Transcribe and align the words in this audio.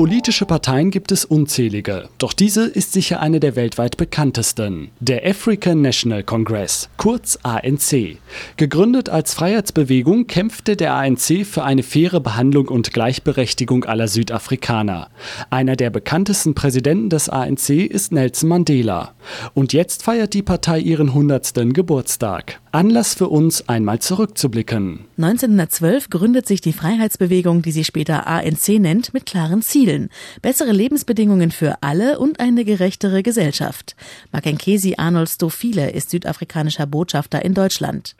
Politische 0.00 0.46
Parteien 0.46 0.90
gibt 0.90 1.12
es 1.12 1.26
unzählige, 1.26 2.08
doch 2.16 2.32
diese 2.32 2.64
ist 2.64 2.94
sicher 2.94 3.20
eine 3.20 3.38
der 3.38 3.54
weltweit 3.54 3.98
bekanntesten. 3.98 4.92
Der 4.98 5.26
African 5.28 5.82
National 5.82 6.22
Congress, 6.22 6.88
kurz 6.96 7.38
ANC. 7.42 8.16
Gegründet 8.56 9.10
als 9.10 9.34
Freiheitsbewegung 9.34 10.26
kämpfte 10.26 10.74
der 10.74 10.94
ANC 10.94 11.44
für 11.44 11.64
eine 11.64 11.82
faire 11.82 12.20
Behandlung 12.20 12.68
und 12.68 12.94
Gleichberechtigung 12.94 13.84
aller 13.84 14.08
Südafrikaner. 14.08 15.10
Einer 15.50 15.76
der 15.76 15.90
bekanntesten 15.90 16.54
Präsidenten 16.54 17.10
des 17.10 17.28
ANC 17.28 17.68
ist 17.68 18.10
Nelson 18.10 18.48
Mandela. 18.48 19.12
Und 19.52 19.74
jetzt 19.74 20.02
feiert 20.02 20.32
die 20.32 20.40
Partei 20.40 20.78
ihren 20.78 21.08
100. 21.08 21.74
Geburtstag. 21.74 22.58
Anlass 22.72 23.14
für 23.14 23.28
uns, 23.28 23.68
einmal 23.68 23.98
zurückzublicken. 23.98 25.06
1912 25.18 26.08
gründet 26.08 26.46
sich 26.46 26.60
die 26.60 26.72
Freiheitsbewegung, 26.72 27.62
die 27.62 27.72
sie 27.72 27.82
später 27.82 28.28
ANC 28.28 28.78
nennt, 28.78 29.12
mit 29.12 29.26
klaren 29.26 29.60
Zielen. 29.60 30.08
Bessere 30.40 30.70
Lebensbedingungen 30.70 31.50
für 31.50 31.78
alle 31.80 32.20
und 32.20 32.38
eine 32.38 32.64
gerechtere 32.64 33.24
Gesellschaft. 33.24 33.96
Makenkesi 34.30 34.94
Arnold 34.98 35.28
Stofile 35.28 35.90
ist 35.90 36.10
südafrikanischer 36.10 36.86
Botschafter 36.86 37.44
in 37.44 37.54
Deutschland. 37.54 38.14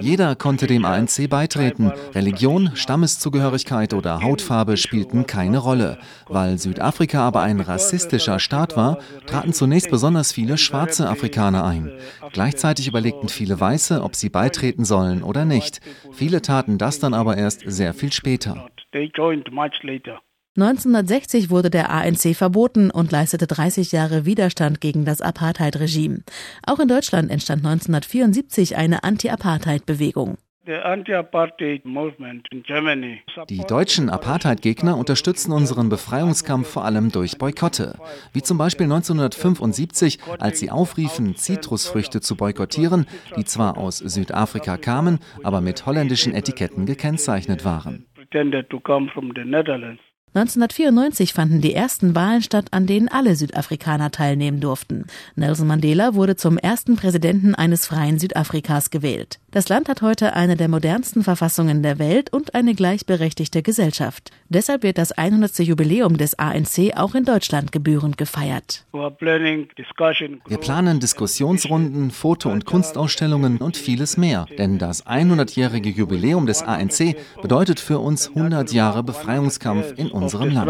Jeder 0.00 0.36
konnte 0.36 0.66
dem 0.66 0.84
ANC 0.84 1.30
beitreten. 1.30 1.92
Religion, 2.14 2.72
Stammeszugehörigkeit 2.74 3.94
oder 3.94 4.22
Hautfarbe 4.22 4.76
spielten 4.76 5.26
keine 5.26 5.58
Rolle. 5.58 5.98
Weil 6.28 6.58
Südafrika 6.58 7.26
aber 7.26 7.40
ein 7.40 7.60
rassistischer 7.60 8.38
Staat 8.38 8.76
war, 8.76 8.98
traten 9.26 9.54
zunächst 9.54 9.90
besonders 9.90 10.30
viele 10.30 10.58
schwarze 10.58 11.08
Afrikaner 11.08 11.53
Afrikaner 11.54 11.64
ein. 11.64 11.92
Gleichzeitig 12.32 12.88
überlegten 12.88 13.28
viele 13.28 13.58
Weiße, 13.58 14.02
ob 14.02 14.14
sie 14.14 14.28
beitreten 14.28 14.84
sollen 14.84 15.22
oder 15.22 15.44
nicht. 15.44 15.80
Viele 16.12 16.42
taten 16.42 16.78
das 16.78 16.98
dann 16.98 17.14
aber 17.14 17.36
erst 17.36 17.62
sehr 17.66 17.94
viel 17.94 18.12
später. 18.12 18.68
1960 20.56 21.50
wurde 21.50 21.68
der 21.68 21.90
ANC 21.90 22.36
verboten 22.36 22.92
und 22.92 23.10
leistete 23.10 23.48
30 23.48 23.90
Jahre 23.90 24.24
Widerstand 24.24 24.80
gegen 24.80 25.04
das 25.04 25.20
Apartheid-Regime. 25.20 26.22
Auch 26.64 26.78
in 26.78 26.86
Deutschland 26.86 27.30
entstand 27.30 27.66
1974 27.66 28.76
eine 28.76 29.02
Anti-Apartheid-Bewegung. 29.02 30.36
Die 33.48 33.64
deutschen 33.68 34.08
Apartheid-Gegner 34.08 34.96
unterstützen 34.96 35.52
unseren 35.52 35.90
Befreiungskampf 35.90 36.68
vor 36.68 36.86
allem 36.86 37.12
durch 37.12 37.36
Boykotte. 37.36 37.98
Wie 38.32 38.40
zum 38.40 38.56
Beispiel 38.56 38.84
1975, 38.84 40.20
als 40.38 40.60
sie 40.60 40.70
aufriefen, 40.70 41.36
Zitrusfrüchte 41.36 42.22
zu 42.22 42.36
boykottieren, 42.36 43.06
die 43.36 43.44
zwar 43.44 43.76
aus 43.76 43.98
Südafrika 43.98 44.78
kamen, 44.78 45.18
aber 45.42 45.60
mit 45.60 45.84
holländischen 45.84 46.34
Etiketten 46.34 46.86
gekennzeichnet 46.86 47.66
waren. 47.66 48.06
1994 50.36 51.32
fanden 51.32 51.60
die 51.60 51.74
ersten 51.74 52.16
Wahlen 52.16 52.42
statt, 52.42 52.66
an 52.72 52.88
denen 52.88 53.06
alle 53.08 53.36
Südafrikaner 53.36 54.10
teilnehmen 54.10 54.58
durften. 54.58 55.06
Nelson 55.36 55.68
Mandela 55.68 56.14
wurde 56.14 56.34
zum 56.34 56.58
ersten 56.58 56.96
Präsidenten 56.96 57.54
eines 57.54 57.86
freien 57.86 58.18
Südafrikas 58.18 58.90
gewählt. 58.90 59.38
Das 59.54 59.68
Land 59.68 59.88
hat 59.88 60.02
heute 60.02 60.34
eine 60.34 60.56
der 60.56 60.66
modernsten 60.66 61.22
Verfassungen 61.22 61.84
der 61.84 62.00
Welt 62.00 62.32
und 62.32 62.56
eine 62.56 62.74
gleichberechtigte 62.74 63.62
Gesellschaft. 63.62 64.32
Deshalb 64.48 64.82
wird 64.82 64.98
das 64.98 65.12
100. 65.12 65.60
Jubiläum 65.60 66.16
des 66.16 66.36
ANC 66.40 66.96
auch 66.96 67.14
in 67.14 67.24
Deutschland 67.24 67.70
gebührend 67.70 68.18
gefeiert. 68.18 68.84
Wir 68.92 70.58
planen 70.58 70.98
Diskussionsrunden, 70.98 72.10
Foto- 72.10 72.50
und 72.50 72.64
Kunstausstellungen 72.64 73.58
und 73.58 73.76
vieles 73.76 74.16
mehr. 74.16 74.46
Denn 74.58 74.80
das 74.80 75.06
100-jährige 75.06 75.90
Jubiläum 75.90 76.46
des 76.46 76.64
ANC 76.64 77.14
bedeutet 77.40 77.78
für 77.78 78.00
uns 78.00 78.34
100 78.34 78.72
Jahre 78.72 79.04
Befreiungskampf 79.04 79.94
in 79.96 80.10
unserem 80.10 80.50
Land. 80.50 80.68